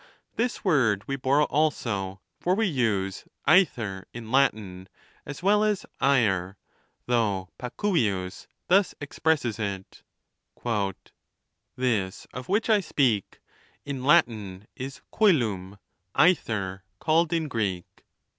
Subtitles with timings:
[0.35, 4.89] This word we borrow also, for we use aether in Latin
[5.27, 6.57] as well as aer;
[7.05, 10.01] though Pacuvius thus ex presses it,
[11.75, 13.41] This, of which I speak,
[13.85, 15.77] In Latin 's caelum,
[16.17, 17.85] mther call'J in Greek.